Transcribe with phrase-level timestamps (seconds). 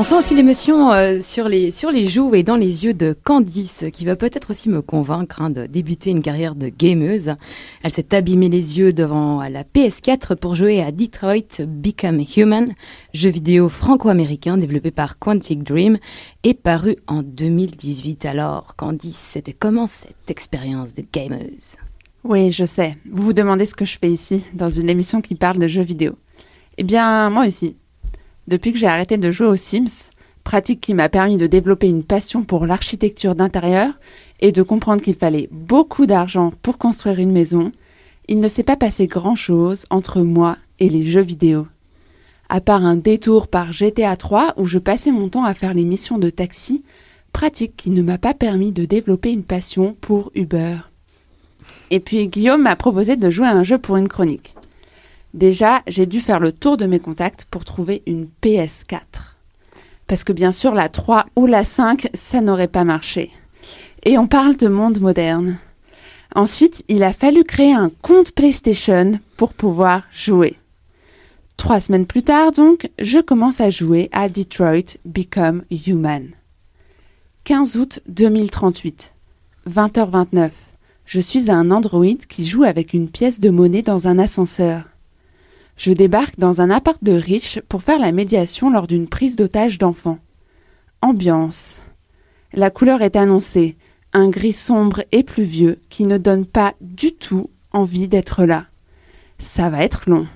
[0.00, 3.16] On sent aussi l'émotion euh, sur, les, sur les joues et dans les yeux de
[3.24, 7.34] Candice, qui va peut-être aussi me convaincre hein, de débuter une carrière de gameuse.
[7.82, 12.74] Elle s'est abîmée les yeux devant la PS4 pour jouer à Detroit Become Human,
[13.12, 15.98] jeu vidéo franco-américain développé par Quantic Dream
[16.44, 18.24] et paru en 2018.
[18.24, 21.76] Alors, Candice, c'était comment cette expérience de gameuse?
[22.24, 22.96] Oui, je sais.
[23.10, 25.82] Vous vous demandez ce que je fais ici, dans une émission qui parle de jeux
[25.82, 26.14] vidéo.
[26.76, 27.76] Eh bien, moi aussi.
[28.48, 30.10] Depuis que j'ai arrêté de jouer aux Sims,
[30.42, 33.92] pratique qui m'a permis de développer une passion pour l'architecture d'intérieur
[34.40, 37.72] et de comprendre qu'il fallait beaucoup d'argent pour construire une maison,
[38.28, 41.66] il ne s'est pas passé grand-chose entre moi et les jeux vidéo.
[42.48, 45.84] À part un détour par GTA 3 où je passais mon temps à faire les
[45.84, 46.82] missions de taxi,
[47.32, 50.78] pratique qui ne m'a pas permis de développer une passion pour Uber.
[51.90, 54.54] Et puis Guillaume m'a proposé de jouer à un jeu pour une chronique.
[55.34, 58.98] Déjà, j'ai dû faire le tour de mes contacts pour trouver une PS4.
[60.06, 63.30] Parce que bien sûr, la 3 ou la 5, ça n'aurait pas marché.
[64.04, 65.58] Et on parle de monde moderne.
[66.34, 70.58] Ensuite, il a fallu créer un compte PlayStation pour pouvoir jouer.
[71.56, 76.30] Trois semaines plus tard, donc, je commence à jouer à Detroit Become Human.
[77.44, 79.14] 15 août 2038,
[79.68, 80.50] 20h29.
[81.08, 84.82] Je suis un androïde qui joue avec une pièce de monnaie dans un ascenseur.
[85.78, 89.78] Je débarque dans un appart de riche pour faire la médiation lors d'une prise d'otage
[89.78, 90.18] d'enfants.
[91.00, 91.80] Ambiance.
[92.52, 93.76] La couleur est annoncée,
[94.12, 98.66] un gris sombre et pluvieux qui ne donne pas du tout envie d'être là.
[99.38, 100.26] Ça va être long.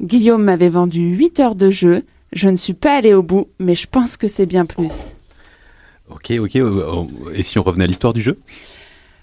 [0.00, 2.02] Guillaume m'avait vendu 8 heures de jeu,
[2.32, 5.12] je ne suis pas allé au bout, mais je pense que c'est bien plus.
[6.08, 6.56] Ok, ok.
[6.56, 8.40] Euh, et si on revenait à l'histoire du jeu?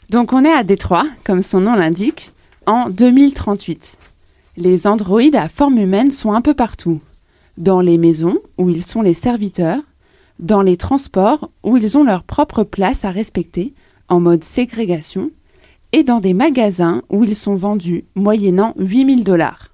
[0.09, 2.31] Donc on est à Détroit, comme son nom l'indique,
[2.65, 3.97] en 2038.
[4.55, 7.01] Les androïdes à forme humaine sont un peu partout.
[7.57, 9.81] Dans les maisons, où ils sont les serviteurs,
[10.39, 13.73] dans les transports, où ils ont leur propre place à respecter,
[14.07, 15.29] en mode ségrégation,
[15.91, 19.71] et dans des magasins où ils sont vendus moyennant 8000 dollars.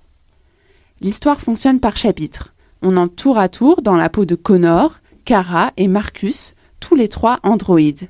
[0.99, 2.53] L'histoire fonctionne par chapitre.
[2.81, 7.07] On entre tour à tour dans la peau de Connor, Kara et Marcus, tous les
[7.07, 8.09] trois androïdes.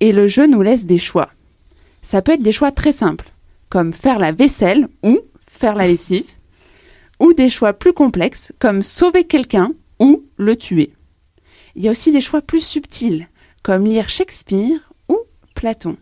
[0.00, 1.30] Et le jeu nous laisse des choix.
[2.06, 3.32] Ça peut être des choix très simples,
[3.68, 6.30] comme faire la vaisselle ou faire la lessive,
[7.18, 10.92] ou des choix plus complexes comme sauver quelqu'un ou le tuer.
[11.74, 13.26] Il y a aussi des choix plus subtils,
[13.64, 15.18] comme lire Shakespeare ou
[15.56, 15.96] Platon.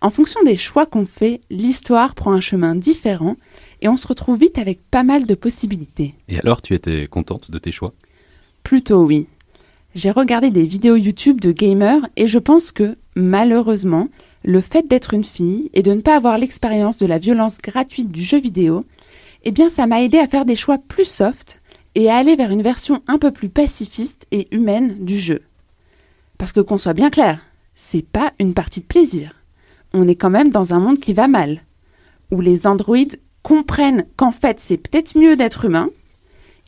[0.00, 3.36] En fonction des choix qu'on fait, l'histoire prend un chemin différent
[3.82, 6.14] et on se retrouve vite avec pas mal de possibilités.
[6.28, 7.92] Et alors, tu étais contente de tes choix?
[8.62, 9.26] Plutôt oui.
[9.94, 14.08] J'ai regardé des vidéos YouTube de gamers et je pense que, malheureusement,
[14.44, 18.10] le fait d'être une fille et de ne pas avoir l'expérience de la violence gratuite
[18.10, 18.84] du jeu vidéo,
[19.44, 21.60] eh bien ça m'a aidé à faire des choix plus soft
[21.94, 25.42] et à aller vers une version un peu plus pacifiste et humaine du jeu.
[26.38, 27.40] Parce que qu'on soit bien clair,
[27.74, 29.34] c'est pas une partie de plaisir.
[29.92, 31.62] On est quand même dans un monde qui va mal,
[32.30, 35.90] où les androïdes comprennent qu'en fait c'est peut-être mieux d'être humain,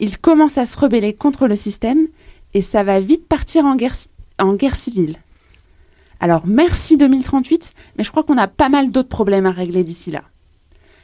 [0.01, 2.09] ils commencent à se rebeller contre le système
[2.53, 3.95] et ça va vite partir en guerre,
[4.39, 5.17] en guerre civile.
[6.25, 10.11] Alors merci 2038, mais je crois qu'on a pas mal d'autres problèmes à régler d'ici
[10.11, 10.23] là.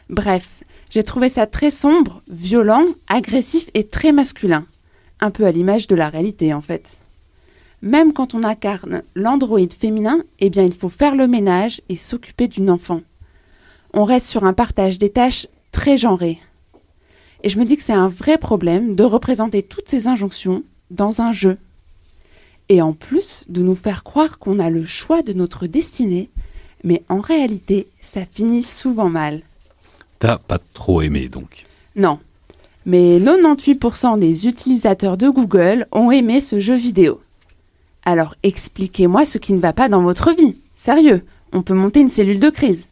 [0.09, 4.65] Bref, j'ai trouvé ça très sombre, violent, agressif et très masculin.
[5.21, 6.97] Un peu à l'image de la réalité en fait.
[7.83, 12.49] Même quand on incarne l'androïde féminin, eh bien il faut faire le ménage et s'occuper
[12.49, 13.03] d'une enfant.
[13.93, 16.39] On reste sur un partage des tâches très genré.
[17.43, 21.21] Et je me dis que c'est un vrai problème de représenter toutes ces injonctions dans
[21.21, 21.59] un jeu
[22.71, 26.31] et en plus de nous faire croire qu'on a le choix de notre destinée,
[26.85, 29.43] mais en réalité, ça finit souvent mal.
[30.21, 31.67] T'as pas trop aimé donc
[31.97, 32.21] Non.
[32.87, 37.21] Mais 98% des utilisateurs de Google ont aimé ce jeu vidéo.
[38.05, 40.57] Alors expliquez-moi ce qui ne va pas dans votre vie.
[40.77, 42.87] Sérieux, on peut monter une cellule de crise.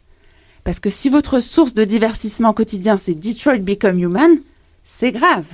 [0.64, 4.38] Parce que si votre source de divertissement quotidien c'est Detroit Become Human,
[4.84, 5.46] c'est grave.